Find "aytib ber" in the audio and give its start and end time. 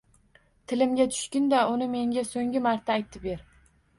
2.97-3.47